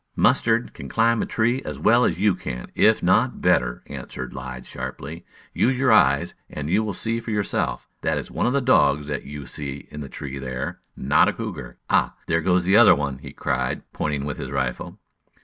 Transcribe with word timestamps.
"Mustard 0.15 0.73
can 0.73 0.89
climb 0.89 1.21
a 1.21 1.27
tree 1.27 1.61
as 1.63 1.77
well 1.77 2.05
as 2.05 2.17
you 2.17 2.33
can, 2.33 2.71
if 2.73 3.03
not 3.03 3.39
better," 3.39 3.83
answered 3.85 4.33
Lige 4.33 4.65
sharply. 4.65 5.27
"Use 5.53 5.77
your 5.77 5.91
eyes, 5.91 6.33
and 6.49 6.71
you 6.71 6.83
will 6.83 6.95
see 6.95 7.19
for 7.19 7.29
yourself. 7.29 7.87
That 8.01 8.17
is 8.17 8.31
one 8.31 8.47
of 8.47 8.53
the 8.53 8.61
dogs 8.61 9.05
that 9.05 9.25
you 9.25 9.45
see 9.45 9.87
in 9.91 10.01
the 10.01 10.09
tree 10.09 10.39
there 10.39 10.79
not 10.97 11.27
a 11.27 11.33
cougar. 11.33 11.77
Ah! 11.87 12.15
There 12.25 12.41
goes 12.41 12.63
the 12.63 12.77
other 12.77 12.95
one!" 12.95 13.19
he 13.19 13.31
cried, 13.31 13.83
pointing 13.93 14.25
with 14.25 14.37
his 14.37 14.49
rifle. 14.49 14.97